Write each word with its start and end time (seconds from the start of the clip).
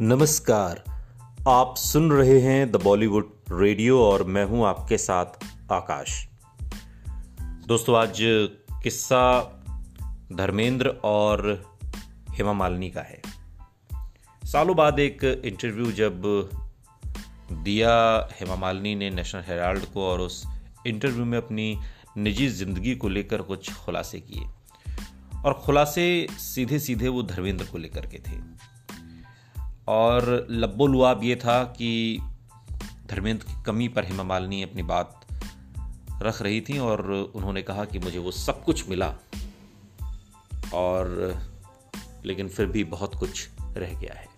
नमस्कार। 0.00 0.84
आप 1.48 1.74
सुन 1.76 2.12
रहे 2.12 2.40
हैं 2.40 2.72
द 2.72 2.76
बॉलीवुड 2.76 3.32
रेडियो 3.52 4.00
और 4.02 4.24
मैं 4.24 4.44
हूँ 4.44 4.66
आपके 4.66 4.98
साथ 4.98 5.26
आकाश। 5.72 6.28
दोस्तों, 7.66 7.96
आज 7.96 8.18
किस्सा 8.82 9.42
धर्मेंद्र 10.32 10.88
और 11.04 11.62
हेमा 12.30 12.52
मालिनी 12.52 12.90
का 12.90 13.00
है। 13.00 13.22
सालों 14.42 14.76
बाद 14.76 14.98
एक 14.98 15.24
इंटरव्यू 15.44 15.92
जब 15.92 16.22
दिया 17.52 18.28
हेमा 18.40 18.56
मालिनी 18.56 18.94
ने 18.94 19.10
नेशनल 19.10 19.42
हेराल्ड 19.46 19.84
को 19.84 20.08
और 20.08 20.20
उस 20.20 20.46
इंटरव्यू 20.86 21.24
में 21.24 21.38
अपनी 21.38 21.78
निजी 22.16 22.48
ज़िंदगी 22.48 22.96
को 22.96 23.08
लेकर 23.08 23.42
कुछ 23.42 23.72
खुलासे 23.74 24.20
किए। 24.20 24.46
और 25.44 25.52
खुलासे 25.52 26.26
सीधे 26.30 26.78
सीधे 26.78 27.08
वो 27.08 27.22
धर्मेंद्र 27.22 27.64
को 27.64 27.78
लेकर 27.78 28.06
के 28.06 28.18
थे। 28.18 28.71
और 29.88 30.46
लब्बो 30.50 30.86
लुआब 30.86 31.24
ये 31.24 31.36
था 31.36 31.64
कि 31.64 32.18
धर्मेंद्र 33.06 33.44
की 33.44 33.62
कमी 33.62 33.88
पर 33.88 34.04
हेमा 34.04 34.22
मालिनी 34.22 34.62
अपनी 34.62 34.82
बात 34.82 35.26
रख 36.22 36.42
रही 36.42 36.60
थी 36.60 36.78
और 36.78 37.12
उन्होंने 37.34 37.62
कहा 37.62 37.84
कि 37.84 37.98
मुझे 37.98 38.18
वो 38.18 38.30
सब 38.30 38.64
कुछ 38.64 38.88
मिला 38.88 39.14
और, 40.74 41.36
लेकिन 42.26 42.48
फिर 42.48 42.66
भी 42.66 42.84
बहुत 42.84 43.14
कुछ 43.14 43.48
रह 43.60 44.00
गया 44.00 44.14
है। 44.14 44.32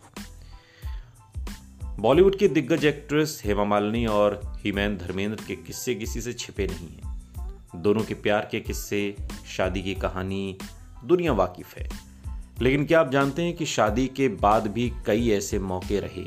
बॉलीवुड 1.96 2.38
की 2.38 2.48
दिग्गज 2.48 2.84
एक्ट्रेस 2.84 3.42
हेमा 3.44 3.64
मालिनी 3.64 4.06
और 4.06 4.40
हीमैन 4.60 4.96
धर्मेंद्र 4.96 5.44
के 5.44 5.56
किस्से 5.56 5.94
किसी 5.94 6.20
से 6.20 6.32
छिपे 6.32 6.66
नहीं 6.66 6.88
हैं। 6.88 7.82
दोनों 7.82 8.02
के 8.02 8.14
प्यार 8.14 8.48
के 8.50 8.60
किस्से, 8.60 9.16
शादी 9.48 9.82
की 9.82 9.94
कहानी 9.94 10.58
दुनिया 11.04 11.32
वाकिफ 11.32 11.78
है। 11.78 12.13
लेकिन 12.62 12.84
क्या 12.84 13.00
आप 13.00 13.10
जानते 13.10 13.42
हैं 13.42 13.56
कि 13.56 13.66
शादी 13.66 14.06
के 14.06 14.28
बाद 14.28 14.66
भी 14.66 14.92
कई 15.06 15.30
ऐसे 15.30 15.58
मौके 15.58 16.00
रहे? 16.00 16.24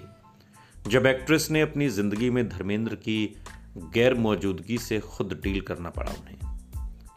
जब 0.88 1.05
एक्ट्रेस 1.05 1.47
ने 1.52 1.61
अपनी 1.61 1.89
ज़िंदगी 1.89 2.29
में 2.29 2.49
धर्मेंद्र 2.49 2.95
की 2.95 3.35
गैर 3.77 4.13
मौजूदगी 4.13 4.77
से 4.77 4.99
खुद 4.99 5.39
डील 5.43 5.61
करना 5.61 5.89
पड़ा 5.89 6.11
उन्हें। 6.11 6.57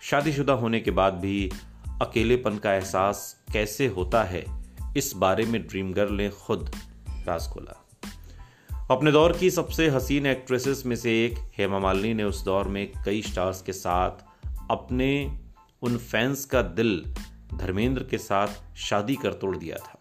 शादीशुदा 0.02 0.52
होने 0.52 0.80
के 0.80 0.90
बाद 0.90 1.14
भी 1.14 1.50
अकेलेपन 2.02 2.58
का 2.58 2.74
एहसास 2.74 3.36
कैसे 3.52 3.86
होता 3.86 4.24
है, 4.24 4.44
इस 4.96 5.12
बारे 5.16 5.46
में 5.46 5.66
ड्रीम 5.66 5.92
गर्ल 5.92 6.14
ने 6.14 6.28
खुद 6.28 6.76
राज 7.26 7.48
खोला। 7.48 7.88
अपने 8.90 9.12
दौर 9.12 9.32
की 9.32 9.50
सबसे 9.50 9.88
हसीन 9.88 10.26
एक्ट्रेसेस 10.26 10.82
में 10.86 10.96
से 10.96 11.24
एक, 11.24 11.34
हेमा 11.58 11.78
मालिनी, 11.78 12.14
ने 12.14 12.24
उस 12.24 12.44
दौर 12.44 12.68
में 12.68 12.92
कई 13.04 13.22
स्टार्स 13.22 13.62
के 13.62 13.72
साथ 13.72 14.10
अपने, 14.70 15.38
उन 15.82 15.96
फैंस 15.96 16.44
का 16.44 16.62
दिल 16.62 17.14
धर्मेंद्र 17.54 18.04
के 18.04 18.18
साथ 18.18 18.76
शादी 18.76 19.16
कर 19.16 19.32
तोड़ 19.32 19.56
दिया 19.56 19.76
था, 19.76 19.98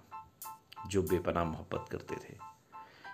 जो 0.87 1.01
बेपना 1.01 1.43
मोहब्बत 1.43 1.85
करते 1.91 2.15
थे। 2.15 2.37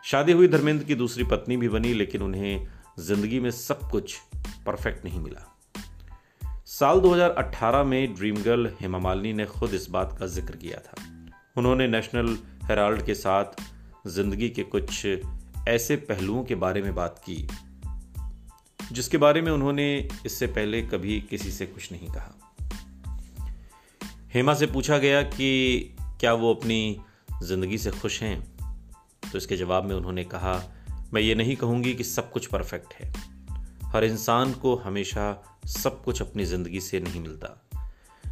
शादी 0.05 0.31
हुई 0.31 0.47
धर्मेंद्र 0.47 0.86
की 0.86 0.95
दूसरी 0.95 1.23
पत्नी 1.23 1.58
भी 1.58 1.69
बनी, 1.69 1.94
लेकिन 1.94 2.22
उन्हें 2.22 2.67
ज़िंदगी 3.00 3.39
में 3.39 3.52
सब 3.52 3.89
कुछ 3.89 4.17
परफेक्ट 4.66 5.05
नहीं 5.05 5.19
मिला। 5.19 5.52
साल 6.66 7.00
2018 7.00 7.83
में 7.83 8.14
ड्रीम 8.16 8.36
गर्ल 8.36 8.72
हेमा 8.81 9.00
मालिनी 9.00 9.33
ने 9.33 9.45
खुद 9.45 9.73
इस 9.73 9.89
बात 9.89 10.17
का 10.19 10.27
ज़िक्र 10.27 10.55
किया 10.55 10.80
था। 10.80 10.95
उन्होंने 11.58 11.88
नेशनल 11.88 12.38
हेराल्ड 12.64 13.05
के 13.05 13.14
साथ 13.14 13.61
ज़िंदगी 14.08 14.49
के 14.49 14.64
कुछ 14.64 15.05
ऐसे 15.67 15.95
पहलुओं 15.95 16.44
के 16.44 16.55
बारे 16.55 16.81
में 16.81 16.95
बात 16.95 17.22
की, 17.30 17.47
जिसके 18.92 19.17
बारे 19.17 19.42
में 19.42 19.52
उन्होंने 19.52 20.09
इससे 20.25 20.47
पहले 20.47 20.81
कभी 20.81 21.22
किसी 21.22 21.52
से 21.52 21.66
कुछ 21.66 21.92
नहीं 21.92 22.08
कहा। 22.08 22.55
हेमा 24.36 24.53
से 24.53 24.67
पूछा 24.67 24.97
गया 24.97 25.22
कि 25.22 25.95
क्या 26.19 26.33
वो 26.33 26.53
अपनी 26.53 26.97
ज़िंदगी 27.44 27.78
से 27.78 27.91
खुश 27.91 28.22
हैं? 28.23 28.58
तो 29.31 29.38
इसके 29.38 29.58
जवाब 29.58 29.86
में 29.86 29.95
उन्होंने 29.95 30.23
कहा, 30.23 30.54
मैं 31.14 31.21
ये 31.21 31.36
नहीं 31.36 31.55
कहूँगी 31.55 31.93
कि 31.93 32.04
सब 32.04 32.32
कुछ 32.32 32.45
परफेक्ट 32.45 32.93
है। 32.93 33.11
हर 33.86 34.04
इंसान 34.04 34.52
को 34.54 34.76
हमेशा 34.76 35.43
सब 35.67 36.04
कुछ 36.04 36.21
अपनी 36.21 36.45
ज़िंदगी 36.45 36.80
से 36.80 36.99
नहीं 36.99 37.21
मिलता। 37.21 37.70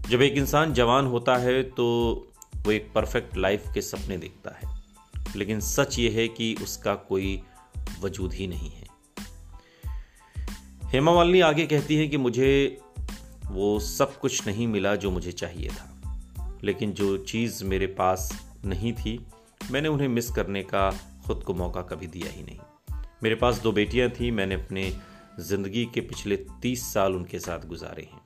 जब 0.10 0.22
एक 0.22 0.34
इंसान 0.34 0.74
जवान 0.74 1.06
होता 1.06 1.38
है 1.38 1.64
तो 1.64 1.86
वो 2.56 2.72
एक 2.72 2.92
परफेक्ट 2.96 3.38
लाइफ 3.38 3.64
के 3.74 3.82
सपने 3.82 4.18
देखता 4.18 4.56
है। 4.58 4.82
लेकिन 5.36 5.60
सच 5.60 6.00
ये 6.00 6.10
है 6.10 6.28
कि 6.28 6.56
उसका 6.64 6.96
कोई 6.96 7.42
वजूद 8.02 8.34
ही 8.34 8.48
नहीं 8.48 8.72
है। 8.72 8.88
हेमा 10.86 11.14
मालिनी 11.14 11.40
आगे 11.42 11.66
कहती 11.66 11.96
है 11.96 12.08
कि 12.08 12.18
मुझे 12.18 12.82
वो 13.46 13.80
सब 13.80 14.20
कुछ 14.20 14.48
नहीं 14.48 14.68
मिला 14.68 14.96
जो 14.96 15.12
मुझे 15.12 15.32
चाहिए 15.32 15.70
था। 15.70 15.90
लेकिन 16.64 16.92
जो 16.94 17.18
चीज़ 17.18 17.64
मेरे 17.64 17.88
पास 17.88 18.48
नहीं 18.66 18.94
थी, 18.94 19.26
मैंने 19.72 19.88
उन्हें 19.88 20.08
मिस 20.08 20.30
करने 20.32 20.64
का 20.64 20.92
खुद 21.28 21.44
को 21.44 21.54
मौका 21.54 21.82
कभी 21.82 22.08
दिया 22.08 22.32
ही 22.32 22.44
नहीं। 22.44 22.60
मेरे 23.24 23.36
पास 23.36 23.60
दो 23.60 23.72
बेटियाँ 23.72 24.10
थीं, 24.10 24.32
मैंने 24.32 24.56
अपने 24.56 24.94
ज़िंदगी 25.40 25.86
के 25.86 26.02
पिछले 26.02 26.36
तीस 26.62 26.94
साल 26.94 27.16
उनके 27.16 27.40
साथ 27.40 27.60
गुजारे 27.60 28.04
हैं। 28.04 28.22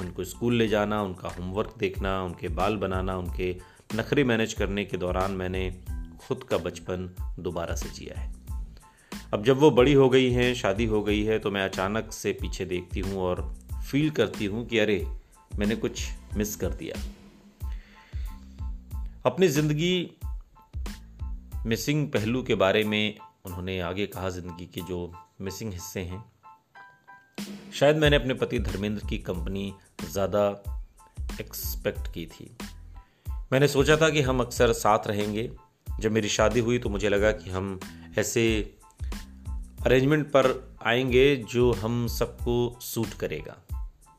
उनको 0.00 0.24
स्कूल 0.24 0.54
ले 0.54 0.68
जाना, 0.68 1.02
उनका 1.02 1.28
होमवर्क 1.28 1.74
देखना, 1.78 2.22
उनके 2.22 2.48
बाल 2.48 2.76
बनाना, 2.76 3.16
उनके 3.16 3.56
नखरे 3.94 4.24
मैनेज 4.24 4.52
करने 4.52 4.84
के 4.84 4.96
दौरान 4.96 5.30
मैंने 5.30 5.70
खुद 6.20 6.42
का 6.42 6.58
बचपन 6.58 7.14
दोबारा 7.38 7.74
से 7.74 7.88
जिया 7.88 8.20
है। 8.20 8.34
अब 9.34 9.44
जब 9.44 9.58
वो 9.58 9.70
बड़ी 9.70 9.92
हो 9.92 10.08
गई 10.08 10.30
हैं, 10.30 10.54
शादी 10.54 10.84
हो 10.84 11.02
गई 11.02 11.22
है 11.22 11.38
तो 11.38 11.50
मैं 11.50 11.64
अचानक 11.64 12.12
से 12.12 12.32
पीछे 12.32 12.64
देखती 12.64 13.00
हूँ 13.00 13.20
और 13.20 13.54
फील 13.90 14.10
करती 14.10 14.44
हूँ 14.44 14.66
कि 14.66 14.78
अरे, 14.78 15.06
मैंने 15.58 15.76
कुछ 15.76 16.08
मिस 16.36 16.56
कर 16.56 16.68
दिया। 16.68 17.00
अपनी 19.28 19.48
ज़िंदगी 19.48 20.10
मिसिंग 21.66 22.08
पहलू 22.08 22.42
के 22.42 22.54
बारे 22.54 22.84
में 22.84 23.18
उन्होंने 23.44 23.80
आगे 23.80 24.06
कहा 24.06 24.28
ज़िंदगी 24.30 24.66
के 24.66 24.80
जो 24.80 25.12
मिसिंग 25.40 25.72
हिस्से 25.72 26.00
हैं। 26.00 26.32
शायद 27.74 27.96
मैंने 27.96 28.16
अपने 28.16 28.34
पति 28.34 28.58
धर्मेंद्र 28.58 29.06
की 29.06 29.18
कंपनी 29.18 29.74
ज़्यादा 30.10 30.44
एक्सपेक्ट 31.40 32.12
की 32.14 32.26
थी। 32.26 32.56
मैंने 33.52 33.68
सोचा 33.68 33.96
था 33.96 34.10
कि 34.10 34.22
हम 34.22 34.40
अक्सर 34.40 34.72
साथ 34.72 35.06
रहेंगे। 35.06 35.50
जब 36.00 36.12
मेरी 36.12 36.28
शादी 36.28 36.60
हुई 36.60 36.78
तो 36.78 36.88
मुझे 36.88 37.08
लगा 37.08 37.32
कि 37.32 37.50
हम 37.50 37.80
ऐसे 38.18 38.74
अरेंजमेंट 39.86 40.26
पर 40.26 40.76
आएँगे 40.86 41.36
जो 41.36 41.72
हम 41.72 42.06
सबको 42.06 42.78
सूट 42.80 43.14
करेगा। 43.14 43.56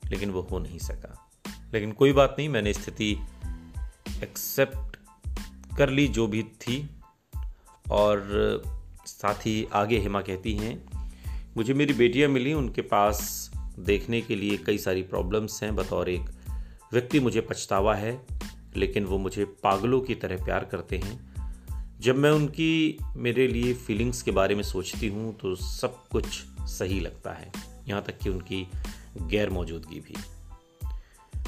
लेकिन 0.06 0.31
वो 0.31 0.41
हो 0.41 0.59
नहीं 0.59 0.80
सका। 0.80 1.31
लेकिन 1.74 1.91
कोई 1.91 2.14
बात 2.14 2.36
नहीं, 2.40 2.50
मैंने 2.50 2.74
स्थिति 2.74 3.12
एक्सेप्ट 4.24 4.98
कर 5.78 5.90
ली 5.90 6.07
जो 6.07 6.28
भी 6.28 6.44
थी। 6.44 6.90
और 7.91 8.63
साथ 9.06 9.46
ही 9.46 9.68
आगे 9.74 10.00
हेमा 10.00 10.22
कहती 10.22 10.53
हैं, 10.53 10.74
मुझे 11.57 11.74
मेरी 11.74 11.94
बेटियाँ 11.94 12.30
मिली, 12.30 12.53
उनके 12.53 12.81
पास 12.81 13.52
देखने 13.79 14.22
के 14.22 14.35
लिए 14.35 14.58
कई 14.58 14.78
सारी 14.78 15.02
प्रॉब्लम्स 15.03 15.62
हैं, 15.63 15.75
बतौर 15.75 16.09
एक 16.09 16.29
व्यक्ति 16.94 17.19
मुझे 17.19 17.41
पछतावा 17.41 17.96
है, 17.96 18.19
लेकिन 18.78 19.06
वो 19.06 19.18
मुझे 19.18 19.46
पागलों 19.63 20.02
की 20.02 20.16
तरह 20.16 20.44
प्यार 20.46 20.66
करते 20.66 20.97
हैं। 20.97 21.18
जब 22.00 22.16
मैं 22.16 22.31
उनकी, 22.31 22.97
मेरे 23.16 23.47
लिए 23.47 23.74
फीलिंग्स 23.74 24.22
के 24.22 24.31
बारे 24.31 24.56
में 24.56 24.63
सोचती 24.63 25.08
हूँ 25.08 25.34
तो 25.38 25.56
सब 25.56 25.97
कुछ 26.08 26.25
सही 26.69 27.00
लगता 27.00 27.31
है, 27.31 27.52
यहाँ 27.88 28.02
तक 28.02 28.18
कि 28.18 28.29
उनकी 28.29 28.66
गैर 29.22 29.50
मौजूदगी 29.50 30.00
भी। 30.00 30.16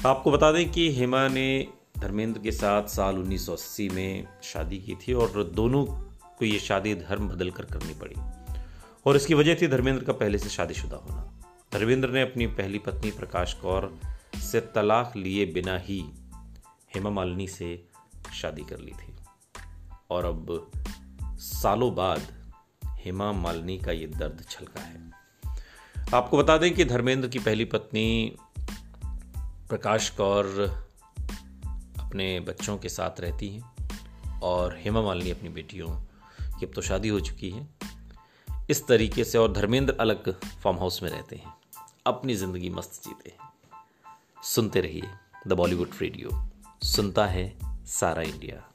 आपको 0.06 0.30
बता 0.30 0.50
दें 0.52 0.70
कि 0.72 0.90
हेमा 0.92 1.26
ने 1.28 1.68
धर्मेंद्र 2.02 2.40
के 2.40 2.52
साथ 2.52 2.82
साल 2.82 3.18
1980 3.18 3.88
में 3.88 4.26
शादी 4.42 4.78
की 4.78 4.94
थी 4.94 5.12
और 5.12 5.44
दोनों 5.44 5.84
को 6.38 6.44
ये 6.44 6.58
शादी 6.58 6.94
धर्म 6.94 7.28
बदल 7.28 7.50
कर 7.50 7.64
करनी 7.64 7.94
पड़ी। 7.94 8.14
और 9.06 9.16
इसकी 9.16 9.34
वजह 9.34 9.54
थी 9.54 9.68
धर्मेंद्र 9.68 10.04
का 10.04 10.12
पहले 10.12 10.38
से 10.38 10.48
शादीशुदा 10.48 10.96
होना। 10.96 11.42
धर्मेंद्र 11.72 12.08
ने 12.08 12.22
अपनी 12.22 12.46
पहली 12.46 12.78
पत्नी 12.78 13.10
प्रकाश 13.10 13.54
कौर 13.54 13.98
से 14.36 14.60
तलाक 14.60 15.12
लिए 15.16 15.46
बिना 15.46 15.78
ही 15.78 16.04
हेमा 16.94 17.10
मालिनी 17.10 17.48
से 17.48 17.88
शादी 18.34 18.62
कर 18.62 18.78
ली 18.78 18.92
थी। 18.92 19.16
और 20.10 20.24
अब 20.24 20.70
सालों 21.36 21.94
बाद 21.94 22.52
हेमा 22.86 23.32
मालिनी 23.32 23.78
का 23.78 23.92
ये 23.92 24.06
दर्द 24.06 24.44
छलका 24.50 24.80
है। 24.80 25.10
आपको 26.14 26.38
बता 26.38 26.58
दें 26.58 26.74
कि 26.74 26.84
धर्मेंद्र 26.84 27.28
की 27.28 27.38
पहली 27.38 27.64
पत्नी 27.64 28.36
प्रकाश 29.68 30.10
कौर 30.10 30.46
अपने 32.12 32.40
बच्चों 32.40 32.76
के 32.78 32.88
साथ 32.88 33.20
रहती 33.20 33.48
हैं 33.48 34.40
और 34.42 34.76
हेमा 34.78 35.02
मालिनी 35.02 35.30
अपनी 35.30 35.48
बेटियों 35.48 35.88
की 36.58 36.66
अब 36.66 36.72
तो 36.74 36.82
शादी 36.82 37.08
हो 37.08 37.20
चुकी 37.20 37.50
है। 37.50 37.68
इस 38.70 38.86
तरीके 38.86 39.24
से 39.24 39.38
और 39.38 39.52
धर्मेंद्र 39.52 39.96
अलग 40.00 40.30
फार्म 40.62 40.78
हाउस 40.78 41.02
में 41.02 41.08
रहते 41.10 41.36
हैं। 41.36 41.54
अपनी 42.06 42.34
ज़िंदगी 42.34 42.70
मस्त 42.70 43.00
जीते 43.04 43.30
हैं। 43.30 44.42
सुनते 44.44 44.80
रहिए 44.80 45.08
द 45.46 45.52
बॉलीवुड 45.52 45.90
रेडियो 46.00 46.30
सुनता 46.82 47.26
है 47.26 47.46
सारा 47.86 48.22
इंडिया। 48.22 48.71